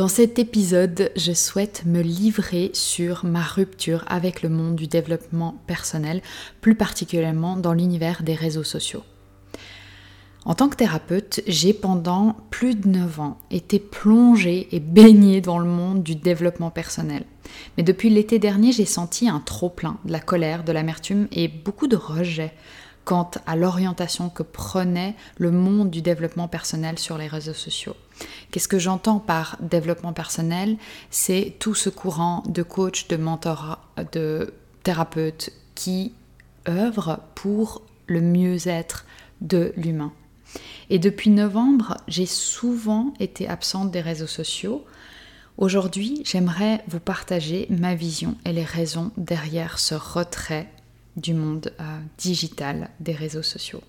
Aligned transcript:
Dans 0.00 0.08
cet 0.08 0.38
épisode, 0.38 1.12
je 1.14 1.32
souhaite 1.32 1.82
me 1.84 2.00
livrer 2.00 2.70
sur 2.72 3.26
ma 3.26 3.42
rupture 3.42 4.02
avec 4.08 4.40
le 4.40 4.48
monde 4.48 4.74
du 4.74 4.86
développement 4.86 5.60
personnel, 5.66 6.22
plus 6.62 6.74
particulièrement 6.74 7.58
dans 7.58 7.74
l'univers 7.74 8.22
des 8.22 8.32
réseaux 8.32 8.64
sociaux. 8.64 9.02
En 10.46 10.54
tant 10.54 10.70
que 10.70 10.76
thérapeute, 10.76 11.42
j'ai 11.46 11.74
pendant 11.74 12.34
plus 12.48 12.76
de 12.76 12.88
9 12.88 13.20
ans 13.20 13.38
été 13.50 13.78
plongée 13.78 14.68
et 14.74 14.80
baignée 14.80 15.42
dans 15.42 15.58
le 15.58 15.68
monde 15.68 16.02
du 16.02 16.14
développement 16.14 16.70
personnel. 16.70 17.24
Mais 17.76 17.82
depuis 17.82 18.08
l'été 18.08 18.38
dernier, 18.38 18.72
j'ai 18.72 18.86
senti 18.86 19.28
un 19.28 19.40
trop-plein, 19.40 19.98
de 20.06 20.12
la 20.12 20.20
colère, 20.20 20.64
de 20.64 20.72
l'amertume 20.72 21.28
et 21.30 21.46
beaucoup 21.46 21.88
de 21.88 21.96
rejet 21.96 22.54
quant 23.10 23.32
à 23.44 23.56
l'orientation 23.56 24.28
que 24.30 24.44
prenait 24.44 25.16
le 25.36 25.50
monde 25.50 25.90
du 25.90 26.00
développement 26.00 26.46
personnel 26.46 26.96
sur 26.96 27.18
les 27.18 27.26
réseaux 27.26 27.54
sociaux. 27.54 27.96
Qu'est-ce 28.52 28.68
que 28.68 28.78
j'entends 28.78 29.18
par 29.18 29.56
développement 29.58 30.12
personnel? 30.12 30.76
C'est 31.10 31.56
tout 31.58 31.74
ce 31.74 31.90
courant 31.90 32.44
de 32.46 32.62
coachs, 32.62 33.08
de 33.10 33.16
mentors, 33.16 33.80
de 34.12 34.54
thérapeutes 34.84 35.50
qui 35.74 36.12
œuvrent 36.68 37.18
pour 37.34 37.82
le 38.06 38.20
mieux-être 38.20 39.06
de 39.40 39.72
l'humain. 39.76 40.12
Et 40.88 41.00
depuis 41.00 41.30
novembre, 41.30 41.96
j'ai 42.06 42.26
souvent 42.26 43.12
été 43.18 43.48
absente 43.48 43.90
des 43.90 44.02
réseaux 44.02 44.28
sociaux. 44.28 44.84
Aujourd'hui, 45.58 46.22
j'aimerais 46.24 46.84
vous 46.86 47.00
partager 47.00 47.66
ma 47.70 47.96
vision 47.96 48.36
et 48.44 48.52
les 48.52 48.62
raisons 48.62 49.10
derrière 49.16 49.80
ce 49.80 49.96
retrait 49.96 50.68
du 51.20 51.34
monde 51.34 51.72
euh, 51.80 51.98
digital 52.18 52.90
des 53.00 53.12
réseaux 53.12 53.42
sociaux. 53.42 53.82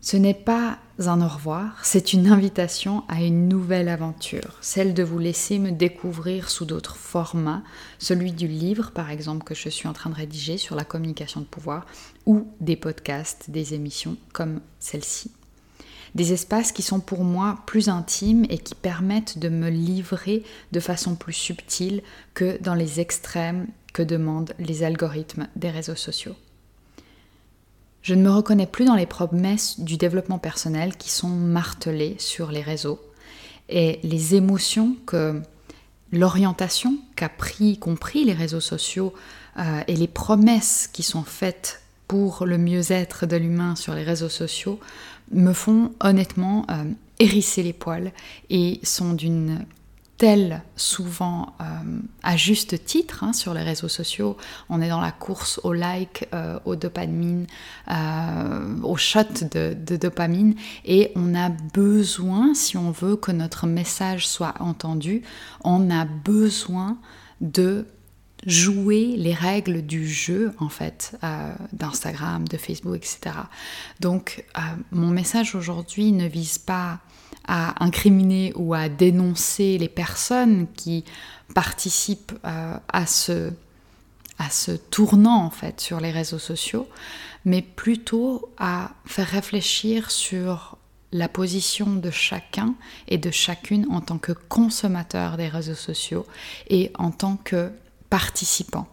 Ce 0.00 0.16
n'est 0.16 0.34
pas 0.34 0.78
un 0.98 1.22
au 1.22 1.28
revoir, 1.28 1.78
c'est 1.84 2.12
une 2.12 2.26
invitation 2.26 3.04
à 3.08 3.22
une 3.22 3.48
nouvelle 3.48 3.88
aventure, 3.88 4.58
celle 4.60 4.94
de 4.94 5.04
vous 5.04 5.20
laisser 5.20 5.60
me 5.60 5.70
découvrir 5.70 6.50
sous 6.50 6.64
d'autres 6.64 6.96
formats, 6.96 7.62
celui 8.00 8.32
du 8.32 8.48
livre 8.48 8.90
par 8.90 9.10
exemple 9.10 9.44
que 9.44 9.54
je 9.54 9.68
suis 9.68 9.86
en 9.86 9.92
train 9.92 10.10
de 10.10 10.16
rédiger 10.16 10.58
sur 10.58 10.74
la 10.74 10.84
communication 10.84 11.40
de 11.40 11.46
pouvoir, 11.46 11.86
ou 12.26 12.48
des 12.60 12.76
podcasts, 12.76 13.48
des 13.50 13.74
émissions 13.74 14.16
comme 14.32 14.60
celle-ci. 14.80 15.30
Des 16.14 16.32
espaces 16.32 16.72
qui 16.72 16.82
sont 16.82 17.00
pour 17.00 17.24
moi 17.24 17.58
plus 17.66 17.88
intimes 17.88 18.44
et 18.50 18.58
qui 18.58 18.74
permettent 18.74 19.38
de 19.38 19.48
me 19.48 19.70
livrer 19.70 20.42
de 20.72 20.80
façon 20.80 21.14
plus 21.14 21.32
subtile 21.32 22.02
que 22.34 22.60
dans 22.62 22.74
les 22.74 23.00
extrêmes 23.00 23.66
que 23.92 24.02
demandent 24.02 24.54
les 24.58 24.82
algorithmes 24.82 25.48
des 25.56 25.70
réseaux 25.70 25.96
sociaux. 25.96 26.36
Je 28.02 28.14
ne 28.14 28.22
me 28.22 28.30
reconnais 28.30 28.66
plus 28.66 28.84
dans 28.84 28.96
les 28.96 29.06
promesses 29.06 29.78
du 29.78 29.96
développement 29.96 30.38
personnel 30.38 30.96
qui 30.96 31.08
sont 31.08 31.28
martelées 31.28 32.16
sur 32.18 32.50
les 32.50 32.62
réseaux 32.62 33.00
et 33.68 34.00
les 34.02 34.34
émotions 34.34 34.96
que 35.06 35.40
l'orientation 36.10 36.98
qu'a 37.16 37.28
pris, 37.28 37.78
compris 37.78 38.24
les 38.24 38.32
réseaux 38.32 38.60
sociaux 38.60 39.14
euh, 39.58 39.82
et 39.86 39.96
les 39.96 40.08
promesses 40.08 40.88
qui 40.92 41.02
sont 41.02 41.22
faites 41.22 41.82
pour 42.08 42.44
le 42.44 42.58
mieux-être 42.58 43.24
de 43.24 43.36
l'humain 43.36 43.76
sur 43.76 43.94
les 43.94 44.02
réseaux 44.02 44.28
sociaux 44.28 44.80
me 45.32 45.52
font 45.52 45.92
honnêtement 46.00 46.66
euh, 46.70 46.84
hérisser 47.18 47.62
les 47.62 47.72
poils 47.72 48.12
et 48.50 48.80
sont 48.82 49.14
d'une 49.14 49.64
souvent 50.76 51.54
euh, 51.60 51.64
à 52.22 52.36
juste 52.36 52.84
titre 52.84 53.24
hein, 53.24 53.32
sur 53.32 53.54
les 53.54 53.62
réseaux 53.62 53.88
sociaux. 53.88 54.36
On 54.68 54.80
est 54.80 54.88
dans 54.88 55.00
la 55.00 55.10
course 55.10 55.60
au 55.64 55.72
like, 55.72 56.28
euh, 56.32 56.60
au 56.64 56.76
dopamine, 56.76 57.46
au 58.84 58.96
shot 58.96 59.48
de, 59.50 59.96
dopamine 59.96 60.54
et 60.84 61.10
on 61.16 61.34
a 61.34 61.48
besoin, 61.48 62.54
si 62.54 62.76
on 62.76 62.92
veut 62.92 63.16
que 63.16 63.32
notre 63.32 63.66
message 63.66 64.28
soit 64.28 64.54
entendu, 64.60 65.22
on 65.64 65.90
a 65.90 66.04
besoin 66.04 66.98
de 67.40 67.86
jouer 68.46 69.14
les 69.16 69.34
règles 69.34 69.82
du 69.82 70.08
jeu 70.08 70.52
en 70.58 70.68
fait 70.68 71.16
d'Instagram, 71.72 72.46
de 72.48 72.56
Facebook, 72.56 72.96
etc. 72.96 73.36
Donc 74.00 74.44
mon 74.90 75.08
message 75.08 75.54
aujourd'hui 75.54 76.12
ne 76.12 76.26
vise 76.26 76.58
pas 76.58 77.00
à 77.46 77.82
incriminer 77.84 78.52
ou 78.56 78.74
à 78.74 78.88
dénoncer 78.88 79.78
les 79.78 79.88
personnes 79.88 80.66
qui 80.74 81.04
participent 81.54 82.32
euh, 82.44 82.76
à, 82.88 83.06
ce, 83.06 83.52
à 84.38 84.50
ce 84.50 84.72
tournant 84.72 85.44
en 85.44 85.50
fait 85.50 85.80
sur 85.80 86.00
les 86.00 86.10
réseaux 86.10 86.38
sociaux, 86.38 86.88
mais 87.44 87.62
plutôt 87.62 88.50
à 88.58 88.92
faire 89.04 89.26
réfléchir 89.28 90.10
sur 90.10 90.78
la 91.12 91.28
position 91.28 91.94
de 91.94 92.10
chacun 92.10 92.74
et 93.08 93.18
de 93.18 93.30
chacune 93.30 93.86
en 93.90 94.00
tant 94.00 94.18
que 94.18 94.32
consommateur 94.32 95.36
des 95.36 95.48
réseaux 95.48 95.74
sociaux 95.74 96.26
et 96.70 96.90
en 96.98 97.10
tant 97.10 97.36
que 97.36 97.70
participant 98.12 98.86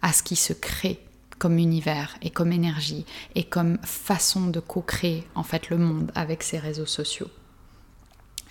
à 0.00 0.12
ce 0.12 0.22
qui 0.22 0.36
se 0.36 0.52
crée 0.52 1.00
comme 1.40 1.58
univers 1.58 2.16
et 2.22 2.30
comme 2.30 2.52
énergie 2.52 3.04
et 3.34 3.42
comme 3.42 3.78
façon 3.82 4.46
de 4.46 4.60
co-créer 4.60 5.26
en 5.34 5.42
fait 5.42 5.70
le 5.70 5.76
monde 5.76 6.12
avec 6.14 6.44
ces 6.44 6.56
réseaux 6.56 6.86
sociaux. 6.86 7.26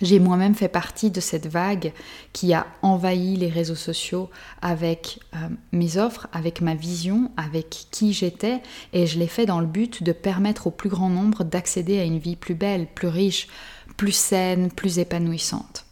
J'ai 0.02 0.18
moi-même 0.18 0.54
fait 0.54 0.68
partie 0.68 1.10
de 1.10 1.20
cette 1.20 1.46
vague 1.46 1.94
qui 2.34 2.52
a 2.52 2.66
envahi 2.82 3.36
les 3.36 3.48
réseaux 3.48 3.74
sociaux 3.74 4.28
avec 4.60 5.20
euh, 5.34 5.38
mes 5.72 5.96
offres, 5.96 6.26
avec 6.34 6.60
ma 6.60 6.74
vision, 6.74 7.30
avec 7.38 7.86
qui 7.90 8.12
j'étais, 8.12 8.60
et 8.92 9.06
je 9.06 9.18
l'ai 9.18 9.26
fait 9.26 9.46
dans 9.46 9.60
le 9.60 9.66
but 9.66 10.02
de 10.02 10.12
permettre 10.12 10.66
au 10.66 10.70
plus 10.70 10.90
grand 10.90 11.08
nombre 11.08 11.44
d'accéder 11.44 11.98
à 11.98 12.04
une 12.04 12.18
vie 12.18 12.36
plus 12.36 12.54
belle, 12.54 12.88
plus 12.94 13.08
riche, 13.08 13.48
plus 13.96 14.12
saine, 14.12 14.70
plus 14.70 14.98
épanouissante. 14.98 15.86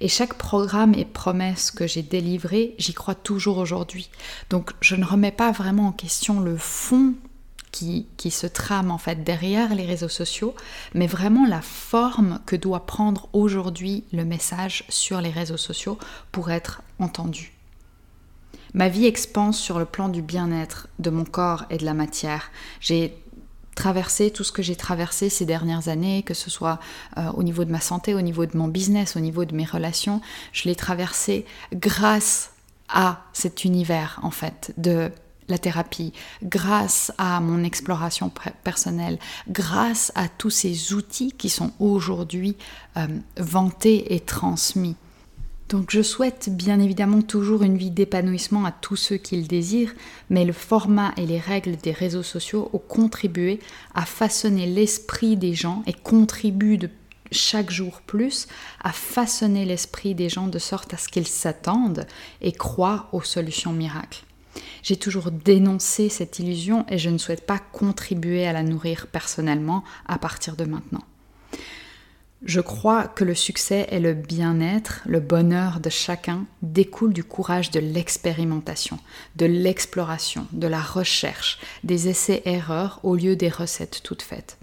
Et 0.00 0.08
chaque 0.08 0.34
programme 0.34 0.94
et 0.94 1.04
promesse 1.04 1.70
que 1.70 1.86
j'ai 1.86 2.02
délivré, 2.02 2.74
j'y 2.78 2.92
crois 2.92 3.14
toujours 3.14 3.58
aujourd'hui. 3.58 4.10
Donc 4.50 4.72
je 4.80 4.96
ne 4.96 5.04
remets 5.04 5.32
pas 5.32 5.52
vraiment 5.52 5.88
en 5.88 5.92
question 5.92 6.40
le 6.40 6.56
fond 6.56 7.14
qui, 8.16 8.30
se 8.30 8.46
trame 8.46 8.90
en 8.90 8.98
fait 8.98 9.22
derrière 9.22 9.74
les 9.74 9.84
réseaux 9.84 10.08
sociaux, 10.08 10.54
mais 10.94 11.06
vraiment 11.06 11.46
la 11.46 11.60
forme 11.60 12.40
que 12.46 12.56
doit 12.56 12.86
prendre 12.86 13.28
aujourd'hui 13.32 14.04
le 14.12 14.24
message 14.24 14.84
sur 14.88 15.20
les 15.20 15.30
réseaux 15.30 15.56
sociaux 15.58 15.98
pour 16.32 16.50
être 16.50 16.82
entendu. 16.98 17.52
Ma 18.74 18.88
vie 18.88 19.06
expanse 19.06 19.58
sur 19.58 19.78
le 19.78 19.84
plan 19.84 20.08
du 20.08 20.22
bien-être 20.22 20.88
de 20.98 21.10
mon 21.10 21.24
corps 21.24 21.64
et 21.70 21.76
de 21.78 21.84
la 21.84 21.94
matière. 21.94 22.50
J'ai 22.80 23.16
traversé 23.76 24.32
tout 24.32 24.42
ce 24.42 24.50
que 24.50 24.62
j'ai 24.62 24.74
traversé 24.74 25.28
ces 25.28 25.46
dernières 25.46 25.88
années, 25.88 26.24
que 26.24 26.34
ce 26.34 26.50
soit 26.50 26.80
euh, 27.18 27.30
au 27.34 27.44
niveau 27.44 27.64
de 27.64 27.70
ma 27.70 27.80
santé, 27.80 28.14
au 28.14 28.22
niveau 28.22 28.44
de 28.44 28.56
mon 28.56 28.66
business, 28.66 29.14
au 29.14 29.20
niveau 29.20 29.44
de 29.44 29.54
mes 29.54 29.64
relations, 29.64 30.20
je 30.52 30.64
l'ai 30.64 30.74
traversé 30.74 31.46
grâce 31.72 32.50
à 32.88 33.22
cet 33.32 33.64
univers 33.64 34.18
en 34.22 34.32
fait 34.32 34.72
de 34.78 35.12
la 35.48 35.58
thérapie, 35.58 36.12
grâce 36.42 37.12
à 37.18 37.38
mon 37.40 37.62
exploration 37.62 38.32
personnelle, 38.64 39.18
grâce 39.48 40.10
à 40.16 40.28
tous 40.28 40.50
ces 40.50 40.92
outils 40.92 41.32
qui 41.32 41.50
sont 41.50 41.70
aujourd'hui 41.78 42.56
euh, 42.96 43.06
vantés 43.36 44.14
et 44.14 44.20
transmis. 44.20 44.96
Donc 45.68 45.90
je 45.90 46.00
souhaite 46.00 46.48
bien 46.48 46.78
évidemment 46.78 47.22
toujours 47.22 47.64
une 47.64 47.76
vie 47.76 47.90
d'épanouissement 47.90 48.64
à 48.64 48.70
tous 48.70 48.94
ceux 48.94 49.16
qui 49.16 49.36
le 49.36 49.48
désirent, 49.48 49.94
mais 50.30 50.44
le 50.44 50.52
format 50.52 51.12
et 51.16 51.26
les 51.26 51.40
règles 51.40 51.76
des 51.76 51.90
réseaux 51.90 52.22
sociaux 52.22 52.70
ont 52.72 52.78
contribué 52.78 53.58
à 53.92 54.04
façonner 54.04 54.66
l'esprit 54.66 55.36
des 55.36 55.54
gens 55.54 55.82
et 55.86 55.92
contribuent 55.92 56.78
de 56.78 56.88
chaque 57.32 57.72
jour 57.72 58.00
plus 58.02 58.46
à 58.84 58.92
façonner 58.92 59.64
l'esprit 59.64 60.14
des 60.14 60.28
gens 60.28 60.46
de 60.46 60.60
sorte 60.60 60.94
à 60.94 60.96
ce 60.96 61.08
qu'ils 61.08 61.26
s'attendent 61.26 62.06
et 62.40 62.52
croient 62.52 63.08
aux 63.12 63.22
solutions 63.22 63.72
miracles. 63.72 64.22
J'ai 64.84 64.96
toujours 64.96 65.32
dénoncé 65.32 66.08
cette 66.08 66.38
illusion 66.38 66.86
et 66.88 66.96
je 66.96 67.10
ne 67.10 67.18
souhaite 67.18 67.44
pas 67.44 67.58
contribuer 67.58 68.46
à 68.46 68.52
la 68.52 68.62
nourrir 68.62 69.08
personnellement 69.08 69.82
à 70.06 70.16
partir 70.16 70.54
de 70.54 70.64
maintenant. 70.64 71.02
Je 72.42 72.60
crois 72.60 73.08
que 73.08 73.24
le 73.24 73.34
succès 73.34 73.86
et 73.90 73.98
le 73.98 74.12
bien-être, 74.12 75.00
le 75.06 75.20
bonheur 75.20 75.80
de 75.80 75.88
chacun 75.88 76.44
découlent 76.60 77.14
du 77.14 77.24
courage 77.24 77.70
de 77.70 77.80
l'expérimentation, 77.80 78.98
de 79.36 79.46
l'exploration, 79.46 80.46
de 80.52 80.66
la 80.66 80.82
recherche, 80.82 81.58
des 81.82 82.08
essais-erreurs 82.08 83.00
au 83.04 83.16
lieu 83.16 83.36
des 83.36 83.48
recettes 83.48 84.02
toutes 84.04 84.22
faites. 84.22 84.58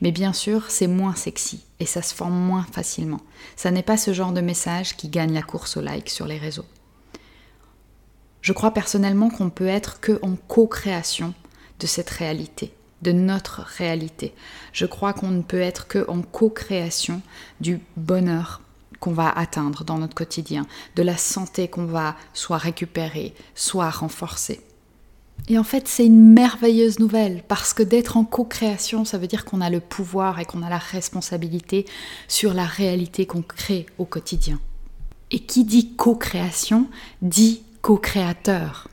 Mais 0.00 0.10
bien 0.10 0.32
sûr, 0.32 0.70
c'est 0.70 0.86
moins 0.86 1.14
sexy 1.14 1.64
et 1.80 1.86
ça 1.86 2.00
se 2.00 2.14
forme 2.14 2.34
moins 2.34 2.66
facilement. 2.72 3.20
Ça 3.56 3.70
n'est 3.70 3.82
pas 3.82 3.98
ce 3.98 4.14
genre 4.14 4.32
de 4.32 4.40
message 4.40 4.96
qui 4.96 5.08
gagne 5.08 5.34
la 5.34 5.42
course 5.42 5.76
au 5.76 5.82
like 5.82 6.08
sur 6.08 6.26
les 6.26 6.38
réseaux. 6.38 6.66
Je 8.40 8.54
crois 8.54 8.72
personnellement 8.72 9.28
qu'on 9.28 9.50
peut 9.50 9.68
être 9.68 10.00
que 10.00 10.18
en 10.22 10.34
co-création 10.34 11.34
de 11.78 11.86
cette 11.86 12.10
réalité 12.10 12.72
de 13.02 13.12
notre 13.12 13.60
réalité. 13.60 14.32
Je 14.72 14.86
crois 14.86 15.12
qu'on 15.12 15.30
ne 15.30 15.42
peut 15.42 15.60
être 15.60 15.86
que 15.86 16.08
en 16.08 16.22
co-création 16.22 17.20
du 17.60 17.80
bonheur 17.96 18.60
qu'on 19.00 19.12
va 19.12 19.28
atteindre 19.30 19.84
dans 19.84 19.98
notre 19.98 20.14
quotidien, 20.14 20.66
de 20.94 21.02
la 21.02 21.16
santé 21.16 21.66
qu'on 21.66 21.86
va 21.86 22.16
soit 22.34 22.58
récupérer, 22.58 23.34
soit 23.54 23.90
renforcer. 23.90 24.60
Et 25.48 25.58
en 25.58 25.64
fait, 25.64 25.88
c'est 25.88 26.06
une 26.06 26.32
merveilleuse 26.32 27.00
nouvelle 27.00 27.42
parce 27.48 27.74
que 27.74 27.82
d'être 27.82 28.16
en 28.16 28.24
co-création, 28.24 29.04
ça 29.04 29.18
veut 29.18 29.26
dire 29.26 29.44
qu'on 29.44 29.60
a 29.60 29.70
le 29.70 29.80
pouvoir 29.80 30.38
et 30.38 30.44
qu'on 30.44 30.62
a 30.62 30.70
la 30.70 30.78
responsabilité 30.78 31.84
sur 32.28 32.54
la 32.54 32.64
réalité 32.64 33.26
qu'on 33.26 33.42
crée 33.42 33.86
au 33.98 34.04
quotidien. 34.04 34.60
Et 35.32 35.40
qui 35.40 35.64
dit 35.64 35.94
co-création 35.96 36.86
dit 37.22 37.62
co-créateur. 37.80 38.86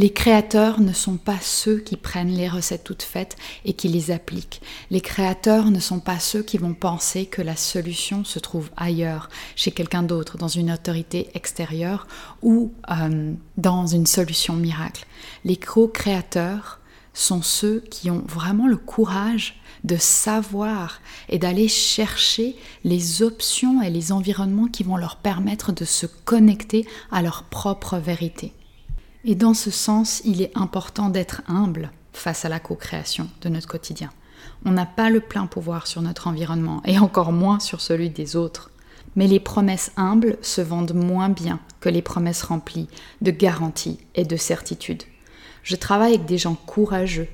Les 0.00 0.08
créateurs 0.08 0.80
ne 0.80 0.94
sont 0.94 1.18
pas 1.18 1.36
ceux 1.42 1.76
qui 1.76 1.98
prennent 1.98 2.34
les 2.34 2.48
recettes 2.48 2.84
toutes 2.84 3.02
faites 3.02 3.36
et 3.66 3.74
qui 3.74 3.86
les 3.88 4.10
appliquent. 4.10 4.62
Les 4.90 5.02
créateurs 5.02 5.70
ne 5.70 5.78
sont 5.78 6.00
pas 6.00 6.18
ceux 6.18 6.42
qui 6.42 6.56
vont 6.56 6.72
penser 6.72 7.26
que 7.26 7.42
la 7.42 7.54
solution 7.54 8.24
se 8.24 8.38
trouve 8.38 8.70
ailleurs, 8.78 9.28
chez 9.56 9.72
quelqu'un 9.72 10.02
d'autre, 10.02 10.38
dans 10.38 10.48
une 10.48 10.72
autorité 10.72 11.28
extérieure 11.34 12.06
ou 12.40 12.72
euh, 12.90 13.34
dans 13.58 13.86
une 13.86 14.06
solution 14.06 14.54
miracle. 14.54 15.04
Les 15.44 15.56
co-créateurs 15.56 16.80
sont 17.12 17.42
ceux 17.42 17.80
qui 17.90 18.10
ont 18.10 18.24
vraiment 18.26 18.68
le 18.68 18.78
courage 18.78 19.60
de 19.84 19.96
savoir 19.98 21.02
et 21.28 21.38
d'aller 21.38 21.68
chercher 21.68 22.56
les 22.84 23.20
options 23.20 23.82
et 23.82 23.90
les 23.90 24.12
environnements 24.12 24.68
qui 24.68 24.82
vont 24.82 24.96
leur 24.96 25.16
permettre 25.16 25.72
de 25.72 25.84
se 25.84 26.06
connecter 26.06 26.86
à 27.12 27.20
leur 27.20 27.42
propre 27.42 27.98
vérité. 27.98 28.54
Et 29.24 29.34
dans 29.34 29.54
ce 29.54 29.70
sens, 29.70 30.22
il 30.24 30.40
est 30.40 30.56
important 30.56 31.10
d'être 31.10 31.42
humble 31.46 31.90
face 32.12 32.44
à 32.44 32.48
la 32.48 32.58
co-création 32.58 33.28
de 33.42 33.50
notre 33.50 33.68
quotidien. 33.68 34.10
On 34.64 34.70
n'a 34.70 34.86
pas 34.86 35.10
le 35.10 35.20
plein 35.20 35.46
pouvoir 35.46 35.86
sur 35.86 36.00
notre 36.00 36.26
environnement 36.26 36.82
et 36.86 36.98
encore 36.98 37.32
moins 37.32 37.60
sur 37.60 37.80
celui 37.80 38.08
des 38.10 38.36
autres. 38.36 38.70
Mais 39.16 39.26
les 39.26 39.40
promesses 39.40 39.92
humbles 39.96 40.38
se 40.40 40.60
vendent 40.60 40.94
moins 40.94 41.28
bien 41.28 41.60
que 41.80 41.88
les 41.88 42.02
promesses 42.02 42.42
remplies 42.42 42.88
de 43.20 43.30
garanties 43.30 43.98
et 44.14 44.24
de 44.24 44.36
certitudes. 44.36 45.02
Je 45.62 45.76
travaille 45.76 46.14
avec 46.14 46.26
des 46.26 46.38
gens 46.38 46.54
courageux, 46.54 47.28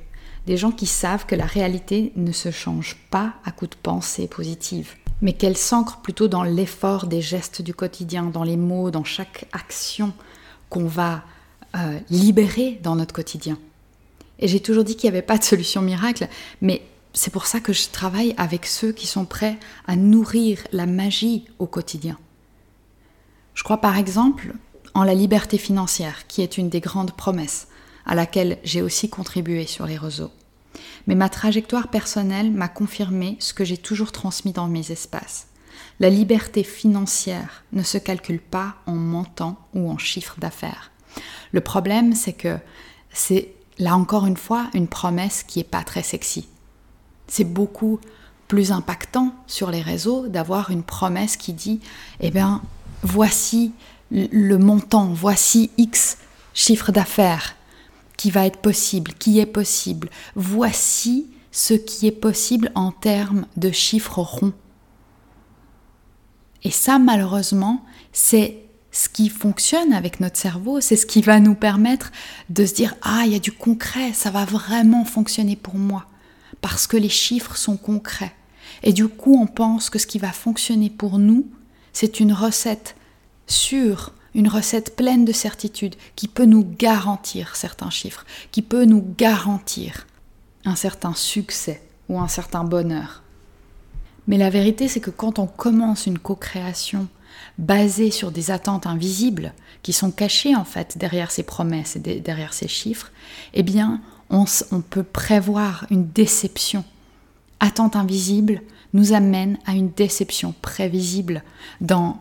des 0.46 0.56
gens 0.56 0.72
qui 0.72 0.86
savent 0.86 1.26
que 1.26 1.34
la 1.34 1.46
réalité 1.46 2.12
ne 2.16 2.32
se 2.32 2.50
change 2.50 2.96
pas 3.10 3.34
à 3.44 3.52
coup 3.52 3.66
de 3.66 3.76
pensée 3.80 4.26
positive, 4.26 4.94
mais 5.20 5.34
qu'elle 5.34 5.56
s'ancre 5.56 6.00
plutôt 6.00 6.28
dans 6.28 6.42
l'effort 6.42 7.06
des 7.06 7.20
gestes 7.20 7.62
du 7.62 7.74
quotidien, 7.74 8.24
dans 8.24 8.44
les 8.44 8.56
mots, 8.56 8.90
dans 8.90 9.04
chaque 9.04 9.46
action 9.52 10.12
qu'on 10.68 10.86
va 10.86 11.22
euh, 11.76 11.98
libérer 12.10 12.80
dans 12.82 12.96
notre 12.96 13.14
quotidien. 13.14 13.58
Et 14.38 14.48
j'ai 14.48 14.60
toujours 14.60 14.84
dit 14.84 14.96
qu'il 14.96 15.10
n'y 15.10 15.16
avait 15.16 15.26
pas 15.26 15.38
de 15.38 15.44
solution 15.44 15.82
miracle, 15.82 16.28
mais 16.60 16.82
c'est 17.12 17.32
pour 17.32 17.46
ça 17.46 17.60
que 17.60 17.72
je 17.72 17.88
travaille 17.88 18.34
avec 18.36 18.66
ceux 18.66 18.92
qui 18.92 19.06
sont 19.06 19.24
prêts 19.24 19.58
à 19.86 19.96
nourrir 19.96 20.58
la 20.72 20.86
magie 20.86 21.44
au 21.58 21.66
quotidien. 21.66 22.18
Je 23.54 23.64
crois 23.64 23.80
par 23.80 23.96
exemple 23.96 24.52
en 24.94 25.02
la 25.02 25.14
liberté 25.14 25.58
financière, 25.58 26.26
qui 26.26 26.42
est 26.42 26.58
une 26.58 26.68
des 26.68 26.80
grandes 26.80 27.12
promesses 27.12 27.68
à 28.06 28.14
laquelle 28.14 28.58
j'ai 28.64 28.82
aussi 28.82 29.08
contribué 29.08 29.66
sur 29.66 29.86
les 29.86 29.96
réseaux. 29.96 30.30
Mais 31.06 31.14
ma 31.14 31.28
trajectoire 31.28 31.88
personnelle 31.88 32.50
m'a 32.50 32.68
confirmé 32.68 33.36
ce 33.40 33.54
que 33.54 33.64
j'ai 33.64 33.78
toujours 33.78 34.12
transmis 34.12 34.52
dans 34.52 34.68
mes 34.68 34.92
espaces. 34.92 35.48
La 36.00 36.10
liberté 36.10 36.62
financière 36.62 37.64
ne 37.72 37.82
se 37.82 37.98
calcule 37.98 38.40
pas 38.40 38.76
en 38.86 38.94
montant 38.94 39.58
ou 39.74 39.90
en 39.90 39.98
chiffre 39.98 40.38
d'affaires. 40.38 40.90
Le 41.52 41.60
problème, 41.60 42.14
c'est 42.14 42.32
que 42.32 42.58
c'est 43.12 43.52
là 43.78 43.96
encore 43.96 44.26
une 44.26 44.36
fois 44.36 44.68
une 44.74 44.88
promesse 44.88 45.42
qui 45.42 45.58
n'est 45.58 45.64
pas 45.64 45.84
très 45.84 46.02
sexy. 46.02 46.48
C'est 47.28 47.44
beaucoup 47.44 48.00
plus 48.48 48.72
impactant 48.72 49.34
sur 49.46 49.70
les 49.70 49.82
réseaux 49.82 50.28
d'avoir 50.28 50.70
une 50.70 50.82
promesse 50.82 51.36
qui 51.36 51.52
dit 51.52 51.80
eh 52.20 52.30
bien, 52.30 52.62
voici 53.02 53.72
le 54.10 54.56
montant, 54.56 55.06
voici 55.12 55.70
X 55.76 56.18
chiffre 56.54 56.92
d'affaires 56.92 57.56
qui 58.16 58.30
va 58.30 58.46
être 58.46 58.58
possible, 58.58 59.12
qui 59.14 59.40
est 59.40 59.46
possible. 59.46 60.08
Voici 60.34 61.28
ce 61.50 61.74
qui 61.74 62.06
est 62.06 62.12
possible 62.12 62.70
en 62.74 62.92
termes 62.92 63.46
de 63.56 63.70
chiffres 63.70 64.20
ronds. 64.20 64.52
Et 66.62 66.70
ça, 66.70 66.98
malheureusement, 66.98 67.84
c'est 68.12 68.65
ce 68.96 69.10
qui 69.10 69.28
fonctionne 69.28 69.92
avec 69.92 70.20
notre 70.20 70.38
cerveau, 70.38 70.80
c'est 70.80 70.96
ce 70.96 71.04
qui 71.04 71.20
va 71.20 71.38
nous 71.38 71.54
permettre 71.54 72.12
de 72.48 72.64
se 72.64 72.72
dire 72.72 72.94
Ah, 73.02 73.24
il 73.26 73.32
y 73.32 73.36
a 73.36 73.40
du 73.40 73.52
concret, 73.52 74.14
ça 74.14 74.30
va 74.30 74.46
vraiment 74.46 75.04
fonctionner 75.04 75.54
pour 75.54 75.74
moi, 75.74 76.06
parce 76.62 76.86
que 76.86 76.96
les 76.96 77.10
chiffres 77.10 77.56
sont 77.56 77.76
concrets. 77.76 78.32
Et 78.82 78.94
du 78.94 79.06
coup, 79.06 79.38
on 79.38 79.46
pense 79.46 79.90
que 79.90 79.98
ce 79.98 80.06
qui 80.06 80.18
va 80.18 80.32
fonctionner 80.32 80.88
pour 80.88 81.18
nous, 81.18 81.46
c'est 81.92 82.20
une 82.20 82.32
recette 82.32 82.96
sûre, 83.46 84.14
une 84.34 84.48
recette 84.48 84.96
pleine 84.96 85.26
de 85.26 85.32
certitude, 85.32 85.96
qui 86.14 86.26
peut 86.26 86.46
nous 86.46 86.66
garantir 86.78 87.54
certains 87.54 87.90
chiffres, 87.90 88.24
qui 88.50 88.62
peut 88.62 88.86
nous 88.86 89.04
garantir 89.18 90.06
un 90.64 90.74
certain 90.74 91.12
succès 91.12 91.82
ou 92.08 92.18
un 92.18 92.28
certain 92.28 92.64
bonheur. 92.64 93.22
Mais 94.26 94.38
la 94.38 94.48
vérité, 94.48 94.88
c'est 94.88 95.00
que 95.00 95.10
quand 95.10 95.38
on 95.38 95.46
commence 95.46 96.06
une 96.06 96.18
co-création 96.18 97.08
basé 97.58 98.10
sur 98.10 98.30
des 98.30 98.50
attentes 98.50 98.86
invisibles 98.86 99.52
qui 99.82 99.92
sont 99.92 100.10
cachées 100.10 100.54
en 100.54 100.64
fait 100.64 100.98
derrière 100.98 101.30
ces 101.30 101.42
promesses 101.42 101.96
et 101.96 102.20
derrière 102.20 102.52
ces 102.52 102.68
chiffres, 102.68 103.10
eh 103.54 103.62
bien, 103.62 104.00
on, 104.30 104.44
on 104.72 104.80
peut 104.80 105.02
prévoir 105.02 105.86
une 105.90 106.08
déception. 106.08 106.84
Attente 107.60 107.96
invisible 107.96 108.62
nous 108.92 109.12
amène 109.12 109.58
à 109.66 109.72
une 109.72 109.90
déception 109.90 110.54
prévisible 110.62 111.42
dans 111.80 112.18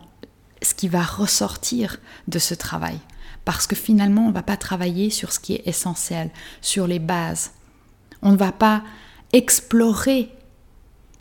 ce 0.62 0.74
qui 0.74 0.88
va 0.88 1.02
ressortir 1.02 1.98
de 2.28 2.38
ce 2.38 2.54
travail. 2.54 2.98
Parce 3.44 3.66
que 3.66 3.76
finalement, 3.76 4.24
on 4.24 4.28
ne 4.28 4.34
va 4.34 4.42
pas 4.42 4.56
travailler 4.56 5.10
sur 5.10 5.32
ce 5.32 5.38
qui 5.38 5.54
est 5.54 5.66
essentiel, 5.66 6.30
sur 6.60 6.86
les 6.86 6.98
bases. 6.98 7.52
On 8.22 8.32
ne 8.32 8.36
va 8.36 8.52
pas 8.52 8.82
explorer 9.32 10.30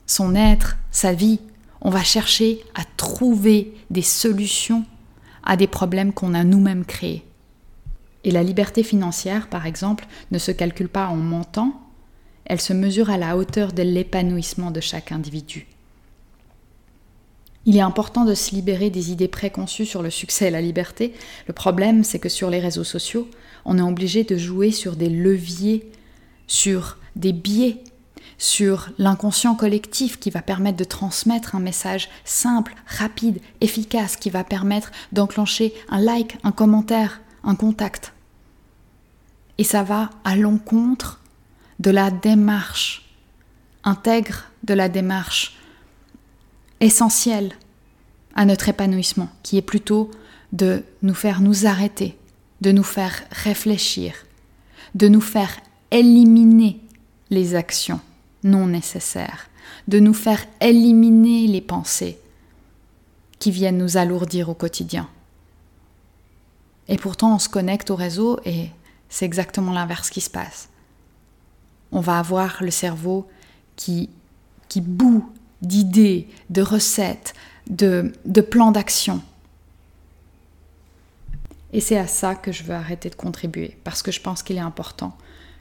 son 0.07 0.35
être, 0.35 0.77
sa 0.91 1.13
vie, 1.13 1.39
on 1.85 1.91
va 1.91 2.03
chercher 2.03 2.61
à 2.73 2.81
trouver 2.97 3.71
des 3.91 4.01
solutions 4.01 4.85
à 5.43 5.55
des 5.55 5.67
problèmes 5.67 6.13
qu'on 6.13 6.33
a 6.33 6.43
nous-mêmes 6.43 6.83
créés. 6.83 7.23
Et 8.23 8.31
la 8.31 8.41
liberté 8.41 8.81
financière, 8.81 9.49
par 9.49 9.67
exemple, 9.67 10.07
ne 10.31 10.39
se 10.39 10.51
calcule 10.51 10.89
pas 10.89 11.05
en 11.09 11.15
montant, 11.15 11.79
elle 12.45 12.59
se 12.59 12.73
mesure 12.73 13.11
à 13.11 13.19
la 13.19 13.37
hauteur 13.37 13.71
de 13.71 13.83
l'épanouissement 13.83 14.71
de 14.71 14.79
chaque 14.79 15.11
individu. 15.11 15.67
Il 17.67 17.77
est 17.77 17.81
important 17.81 18.25
de 18.25 18.33
se 18.33 18.55
libérer 18.55 18.89
des 18.89 19.11
idées 19.11 19.27
préconçues 19.27 19.85
sur 19.85 20.01
le 20.01 20.09
succès 20.09 20.47
et 20.47 20.51
la 20.51 20.61
liberté. 20.61 21.13
Le 21.45 21.53
problème, 21.53 22.03
c'est 22.03 22.19
que 22.19 22.29
sur 22.29 22.49
les 22.49 22.59
réseaux 22.59 22.83
sociaux, 22.83 23.29
on 23.63 23.77
est 23.77 23.83
obligé 23.83 24.23
de 24.23 24.37
jouer 24.37 24.71
sur 24.71 24.95
des 24.95 25.09
leviers, 25.09 25.87
sur 26.47 26.97
des 27.15 27.31
biais 27.31 27.77
sur 28.37 28.89
l'inconscient 28.97 29.55
collectif 29.55 30.19
qui 30.19 30.29
va 30.29 30.41
permettre 30.41 30.77
de 30.77 30.83
transmettre 30.83 31.55
un 31.55 31.59
message 31.59 32.09
simple, 32.23 32.75
rapide, 32.85 33.39
efficace, 33.61 34.17
qui 34.17 34.29
va 34.29 34.43
permettre 34.43 34.91
d'enclencher 35.11 35.73
un 35.89 35.99
like, 35.99 36.37
un 36.43 36.51
commentaire, 36.51 37.21
un 37.43 37.55
contact. 37.55 38.13
Et 39.57 39.63
ça 39.63 39.83
va 39.83 40.09
à 40.23 40.35
l'encontre 40.35 41.21
de 41.79 41.91
la 41.91 42.11
démarche 42.11 43.05
intègre, 43.83 44.45
de 44.63 44.73
la 44.73 44.89
démarche 44.89 45.57
essentielle 46.79 47.53
à 48.35 48.45
notre 48.45 48.67
épanouissement, 48.67 49.29
qui 49.43 49.57
est 49.57 49.61
plutôt 49.61 50.11
de 50.51 50.83
nous 51.01 51.13
faire 51.13 51.41
nous 51.41 51.65
arrêter, 51.67 52.17
de 52.61 52.71
nous 52.71 52.83
faire 52.83 53.23
réfléchir, 53.31 54.13
de 54.93 55.07
nous 55.07 55.21
faire 55.21 55.55
éliminer 55.91 56.81
les 57.29 57.55
actions 57.55 58.01
non 58.45 58.67
nécessaires, 58.67 59.49
de 59.89 59.99
nous 59.99 60.13
faire 60.13 60.45
éliminer 60.61 61.47
les 61.47 61.61
pensées 61.61 62.17
qui 63.39 63.51
viennent 63.51 63.77
nous 63.77 63.97
alourdir 63.97 64.47
au 64.47 64.53
quotidien. 64.53 65.09
Et 66.87 66.97
pourtant, 66.97 67.35
on 67.35 67.39
se 67.39 67.49
connecte 67.49 67.89
au 67.89 67.95
réseau 67.95 68.39
et 68.45 68.69
c'est 69.09 69.25
exactement 69.25 69.73
l'inverse 69.73 70.09
qui 70.09 70.21
se 70.21 70.29
passe. 70.29 70.69
On 71.91 71.99
va 71.99 72.19
avoir 72.19 72.63
le 72.63 72.71
cerveau 72.71 73.27
qui, 73.75 74.09
qui 74.69 74.81
bout 74.81 75.29
d'idées, 75.61 76.29
de 76.49 76.61
recettes, 76.61 77.33
de, 77.69 78.13
de 78.25 78.41
plans 78.41 78.71
d'action. 78.71 79.21
Et 81.73 81.81
c'est 81.81 81.97
à 81.97 82.07
ça 82.07 82.35
que 82.35 82.51
je 82.51 82.63
veux 82.63 82.73
arrêter 82.73 83.09
de 83.09 83.15
contribuer, 83.15 83.77
parce 83.83 84.01
que 84.01 84.11
je 84.11 84.21
pense 84.21 84.43
qu'il 84.43 84.55
est 84.55 84.61
important 84.61 85.17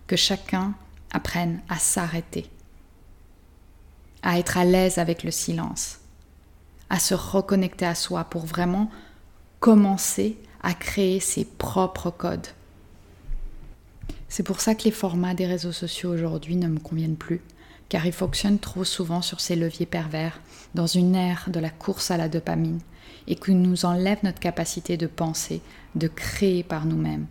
que 0.07 0.17
chacun 0.17 0.75
apprenne 1.11 1.61
à 1.69 1.79
s'arrêter, 1.79 2.49
à 4.25 4.39
être 4.39 4.59
à 4.59 4.65
l'aise 4.65 4.99
avec 4.99 5.23
le 5.23 5.31
silence, 5.31 6.01
à 6.91 6.99
se 6.99 7.15
reconnecter 7.15 7.87
à 7.87 7.95
soi 7.95 8.25
pour 8.25 8.47
vraiment 8.47 8.91
commencer 9.61 10.37
à 10.63 10.73
créer 10.75 11.21
ses 11.21 11.45
propres 11.45 12.11
codes. 12.11 12.49
C'est 14.29 14.43
pour 14.43 14.61
ça 14.61 14.75
que 14.75 14.85
les 14.85 14.91
formats 14.91 15.35
des 15.35 15.47
réseaux 15.47 15.73
sociaux 15.73 16.11
aujourd'hui 16.11 16.57
ne 16.57 16.69
me 16.69 16.81
conviennent 16.81 17.17
plus, 17.17 17.43
car 17.91 18.07
ils 18.07 18.13
fonctionnent 18.13 18.59
trop 18.59 18.83
souvent 18.83 19.23
sur 19.23 19.41
ces 19.41 19.57
leviers 19.57 19.87
pervers, 19.87 20.41
dans 20.75 20.87
une 20.87 21.15
ère 21.15 21.45
de 21.49 21.61
la 21.61 21.71
course 21.71 22.11
à 22.11 22.17
la 22.17 22.29
dopamine, 22.29 22.81
et 23.29 23.37
qui 23.37 23.55
nous 23.55 23.85
enlèvent 23.85 24.25
notre 24.25 24.41
capacité 24.41 24.97
de 24.97 25.07
penser, 25.07 25.61
de 25.95 26.09
créer 26.09 26.63
par 26.63 26.87
nous-mêmes. 26.87 27.27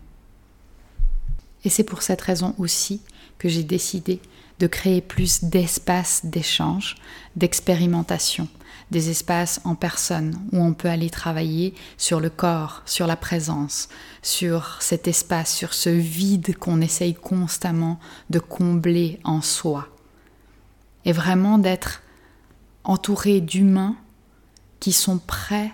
Et 1.64 1.70
c'est 1.70 1.84
pour 1.84 2.02
cette 2.02 2.22
raison 2.22 2.54
aussi 2.58 3.00
que 3.38 3.48
j'ai 3.48 3.64
décidé 3.64 4.20
de 4.58 4.66
créer 4.66 5.00
plus 5.00 5.44
d'espaces 5.44 6.24
d'échange, 6.24 6.96
d'expérimentation, 7.36 8.48
des 8.90 9.10
espaces 9.10 9.60
en 9.64 9.74
personne 9.74 10.38
où 10.52 10.58
on 10.58 10.74
peut 10.74 10.88
aller 10.88 11.10
travailler 11.10 11.74
sur 11.96 12.20
le 12.20 12.30
corps, 12.30 12.82
sur 12.86 13.06
la 13.06 13.16
présence, 13.16 13.88
sur 14.22 14.76
cet 14.80 15.08
espace, 15.08 15.52
sur 15.52 15.74
ce 15.74 15.90
vide 15.90 16.56
qu'on 16.56 16.80
essaye 16.80 17.14
constamment 17.14 17.98
de 18.30 18.38
combler 18.38 19.20
en 19.24 19.40
soi. 19.40 19.88
Et 21.04 21.12
vraiment 21.12 21.58
d'être 21.58 22.02
entouré 22.84 23.40
d'humains 23.40 23.96
qui 24.80 24.92
sont 24.92 25.18
prêts 25.18 25.72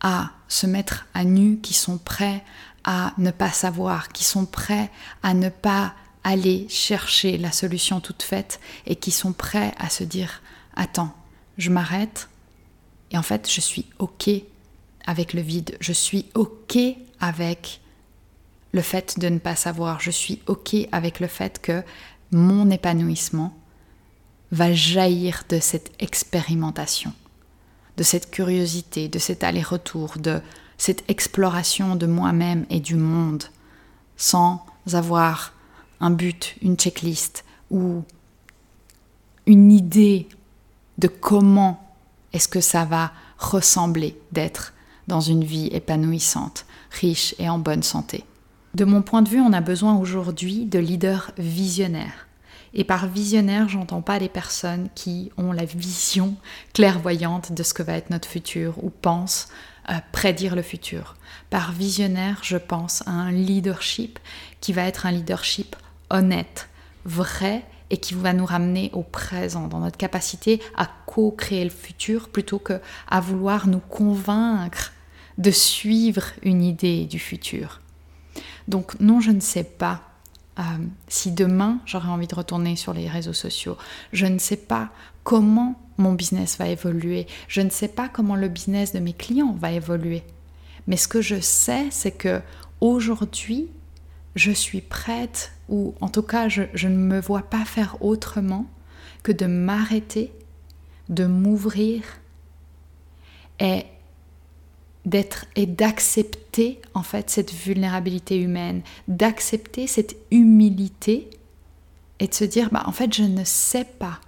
à 0.00 0.30
se 0.48 0.66
mettre 0.66 1.06
à 1.14 1.24
nu, 1.24 1.58
qui 1.58 1.74
sont 1.74 1.98
prêts 1.98 2.44
à 2.84 3.12
ne 3.18 3.30
pas 3.30 3.50
savoir, 3.50 4.08
qui 4.08 4.24
sont 4.24 4.46
prêts 4.46 4.90
à 5.22 5.34
ne 5.34 5.48
pas 5.48 5.94
aller 6.24 6.66
chercher 6.68 7.38
la 7.38 7.52
solution 7.52 8.00
toute 8.00 8.22
faite 8.22 8.60
et 8.86 8.96
qui 8.96 9.10
sont 9.10 9.32
prêts 9.32 9.74
à 9.78 9.88
se 9.88 10.04
dire 10.04 10.42
attends, 10.74 11.14
je 11.56 11.70
m'arrête. 11.70 12.28
Et 13.10 13.18
en 13.18 13.22
fait 13.22 13.50
je 13.50 13.60
suis 13.60 13.86
ok 13.98 14.30
avec 15.06 15.32
le 15.32 15.40
vide, 15.40 15.76
je 15.80 15.92
suis 15.92 16.26
ok 16.34 16.78
avec 17.20 17.80
le 18.72 18.82
fait 18.82 19.18
de 19.18 19.28
ne 19.28 19.38
pas 19.38 19.56
savoir, 19.56 20.00
je 20.00 20.10
suis 20.10 20.40
ok 20.46 20.76
avec 20.92 21.20
le 21.20 21.26
fait 21.26 21.60
que 21.60 21.82
mon 22.30 22.70
épanouissement 22.70 23.56
va 24.52 24.72
jaillir 24.72 25.44
de 25.48 25.58
cette 25.60 25.90
expérimentation, 25.98 27.12
de 27.96 28.02
cette 28.02 28.30
curiosité, 28.30 29.08
de 29.08 29.18
cet 29.18 29.44
aller-retour, 29.44 30.18
de 30.18 30.40
cette 30.76 31.08
exploration 31.10 31.96
de 31.96 32.06
moi-même 32.06 32.66
et 32.70 32.80
du 32.80 32.96
monde, 32.96 33.44
sans 34.16 34.64
avoir 34.92 35.52
un 36.00 36.10
but, 36.10 36.56
une 36.62 36.76
checklist 36.76 37.44
ou 37.70 38.02
une 39.46 39.72
idée 39.72 40.28
de 40.98 41.08
comment 41.08 41.82
est-ce 42.32 42.48
que 42.48 42.60
ça 42.60 42.84
va 42.84 43.12
ressembler 43.38 44.20
d'être 44.32 44.74
dans 45.06 45.20
une 45.20 45.44
vie 45.44 45.68
épanouissante, 45.68 46.66
riche 46.90 47.34
et 47.38 47.48
en 47.48 47.58
bonne 47.58 47.82
santé. 47.82 48.24
De 48.74 48.84
mon 48.84 49.02
point 49.02 49.22
de 49.22 49.28
vue, 49.28 49.40
on 49.40 49.52
a 49.52 49.60
besoin 49.60 49.96
aujourd'hui 49.96 50.66
de 50.66 50.78
leaders 50.78 51.32
visionnaires. 51.38 52.28
Et 52.74 52.84
par 52.84 53.06
visionnaire, 53.06 53.68
j'entends 53.68 54.02
pas 54.02 54.18
des 54.18 54.28
personnes 54.28 54.88
qui 54.94 55.32
ont 55.38 55.52
la 55.52 55.64
vision 55.64 56.36
clairvoyante 56.74 57.52
de 57.52 57.62
ce 57.62 57.72
que 57.72 57.82
va 57.82 57.94
être 57.94 58.10
notre 58.10 58.28
futur 58.28 58.74
ou 58.84 58.90
pensent 58.90 59.48
euh, 59.88 59.94
prédire 60.12 60.54
le 60.54 60.62
futur. 60.62 61.16
Par 61.48 61.72
visionnaire, 61.72 62.40
je 62.42 62.58
pense 62.58 63.02
à 63.06 63.10
un 63.10 63.32
leadership 63.32 64.18
qui 64.60 64.74
va 64.74 64.82
être 64.82 65.06
un 65.06 65.12
leadership 65.12 65.76
honnête, 66.10 66.68
vrai 67.04 67.64
et 67.90 67.96
qui 67.96 68.14
va 68.14 68.32
nous 68.32 68.44
ramener 68.44 68.90
au 68.92 69.02
présent, 69.02 69.66
dans 69.66 69.80
notre 69.80 69.96
capacité 69.96 70.60
à 70.76 70.88
co-créer 71.06 71.64
le 71.64 71.70
futur 71.70 72.28
plutôt 72.28 72.58
que 72.58 72.80
à 73.08 73.20
vouloir 73.20 73.66
nous 73.66 73.80
convaincre 73.80 74.92
de 75.38 75.50
suivre 75.50 76.24
une 76.42 76.62
idée 76.62 77.06
du 77.06 77.18
futur. 77.18 77.80
Donc 78.66 78.98
non, 79.00 79.20
je 79.20 79.30
ne 79.30 79.40
sais 79.40 79.64
pas 79.64 80.02
euh, 80.58 80.62
si 81.06 81.32
demain 81.32 81.78
j'aurais 81.86 82.08
envie 82.08 82.26
de 82.26 82.34
retourner 82.34 82.76
sur 82.76 82.92
les 82.92 83.08
réseaux 83.08 83.32
sociaux. 83.32 83.78
Je 84.12 84.26
ne 84.26 84.38
sais 84.38 84.56
pas 84.56 84.90
comment 85.24 85.80
mon 85.96 86.12
business 86.12 86.58
va 86.58 86.68
évoluer. 86.68 87.26
Je 87.48 87.60
ne 87.60 87.70
sais 87.70 87.88
pas 87.88 88.08
comment 88.08 88.36
le 88.36 88.48
business 88.48 88.92
de 88.92 88.98
mes 88.98 89.12
clients 89.12 89.54
va 89.58 89.72
évoluer. 89.72 90.22
Mais 90.86 90.96
ce 90.96 91.08
que 91.08 91.20
je 91.20 91.40
sais, 91.40 91.86
c'est 91.90 92.12
que 92.12 92.40
aujourd'hui, 92.80 93.68
je 94.34 94.50
suis 94.50 94.80
prête, 94.80 95.52
ou 95.68 95.94
en 96.00 96.08
tout 96.08 96.22
cas, 96.22 96.48
je, 96.48 96.62
ne 96.86 96.96
me 96.96 97.20
vois 97.20 97.42
pas 97.42 97.64
faire 97.64 98.02
autrement 98.02 98.66
que 99.22 99.32
de 99.32 99.46
m'arrêter, 99.46 100.32
de 101.08 101.24
m'ouvrir 101.24 102.02
et 103.60 103.84
d'être 105.04 105.46
et 105.56 105.66
d'accepter 105.66 106.80
en 106.94 107.02
fait 107.02 107.30
cette 107.30 107.52
vulnérabilité 107.52 108.40
humaine, 108.40 108.82
d'accepter 109.08 109.86
cette 109.86 110.16
humilité 110.30 111.30
et 112.20 112.28
de 112.28 112.34
se 112.34 112.44
dire 112.44 112.68
bah 112.70 112.82
en 112.86 112.92
fait 112.92 113.14
je 113.14 113.22
ne 113.22 113.44
sais 113.44 113.84
pas 113.84 114.20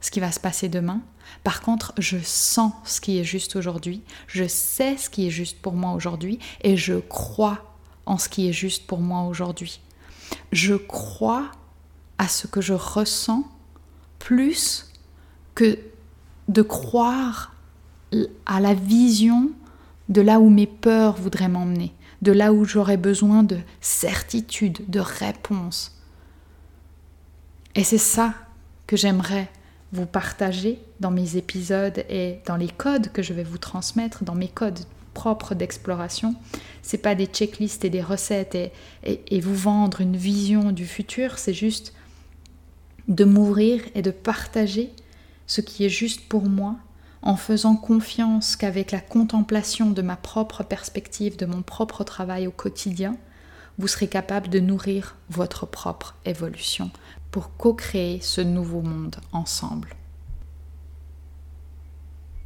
ce 0.00 0.10
qui 0.10 0.20
va 0.20 0.30
se 0.30 0.40
passer 0.40 0.68
demain. 0.68 1.00
Par 1.42 1.60
contre, 1.60 1.92
je 1.98 2.18
sens 2.22 2.72
ce 2.84 3.00
qui 3.00 3.18
est 3.18 3.24
juste 3.24 3.56
aujourd'hui, 3.56 4.02
je 4.26 4.46
sais 4.46 4.96
ce 4.96 5.10
qui 5.10 5.26
est 5.26 5.30
juste 5.30 5.60
pour 5.60 5.72
moi 5.72 5.92
aujourd'hui 5.92 6.38
et 6.62 6.76
je 6.76 6.94
crois 6.94 7.75
en 8.06 8.18
ce 8.18 8.28
qui 8.28 8.48
est 8.48 8.52
juste 8.52 8.86
pour 8.86 9.00
moi 9.00 9.22
aujourd'hui. 9.22 9.80
Je 10.52 10.74
crois 10.74 11.50
à 12.18 12.28
ce 12.28 12.46
que 12.46 12.60
je 12.60 12.72
ressens 12.72 13.44
plus 14.18 14.90
que 15.54 15.78
de 16.48 16.62
croire 16.62 17.54
à 18.46 18.60
la 18.60 18.74
vision 18.74 19.50
de 20.08 20.20
là 20.20 20.38
où 20.38 20.48
mes 20.48 20.66
peurs 20.66 21.16
voudraient 21.16 21.48
m'emmener, 21.48 21.92
de 22.22 22.32
là 22.32 22.52
où 22.52 22.64
j'aurais 22.64 22.96
besoin 22.96 23.42
de 23.42 23.58
certitude, 23.80 24.88
de 24.88 25.00
réponse. 25.00 26.00
Et 27.74 27.84
c'est 27.84 27.98
ça 27.98 28.34
que 28.86 28.96
j'aimerais 28.96 29.50
vous 29.92 30.06
partager 30.06 30.80
dans 31.00 31.10
mes 31.10 31.36
épisodes 31.36 32.04
et 32.08 32.40
dans 32.46 32.56
les 32.56 32.68
codes 32.68 33.12
que 33.12 33.22
je 33.22 33.32
vais 33.32 33.44
vous 33.44 33.58
transmettre, 33.58 34.24
dans 34.24 34.34
mes 34.34 34.48
codes 34.48 34.78
propres 35.16 35.54
d'exploration. 35.54 36.34
C'est 36.82 36.98
pas 36.98 37.14
des 37.14 37.26
checklists 37.26 37.86
et 37.86 37.90
des 37.90 38.02
recettes 38.02 38.54
et, 38.54 38.72
et 39.02 39.40
vous 39.40 39.54
vendre 39.54 40.02
une 40.02 40.16
vision 40.16 40.72
du 40.72 40.86
futur, 40.86 41.38
c'est 41.38 41.54
juste 41.54 41.94
de 43.08 43.24
m'ouvrir 43.24 43.80
et 43.94 44.02
de 44.02 44.10
partager 44.10 44.90
ce 45.46 45.62
qui 45.62 45.84
est 45.84 45.96
juste 46.02 46.28
pour 46.28 46.44
moi 46.44 46.76
en 47.22 47.36
faisant 47.36 47.76
confiance 47.76 48.56
qu'avec 48.56 48.92
la 48.92 49.00
contemplation 49.00 49.90
de 49.90 50.02
ma 50.02 50.16
propre 50.16 50.62
perspective, 50.62 51.36
de 51.36 51.46
mon 51.46 51.62
propre 51.62 52.04
travail 52.04 52.46
au 52.46 52.52
quotidien, 52.52 53.16
vous 53.78 53.88
serez 53.88 54.08
capable 54.08 54.48
de 54.48 54.60
nourrir 54.60 55.16
votre 55.30 55.66
propre 55.66 56.14
évolution 56.24 56.90
pour 57.30 57.56
co-créer 57.56 58.20
ce 58.20 58.40
nouveau 58.40 58.82
monde 58.82 59.16
ensemble. 59.32 59.88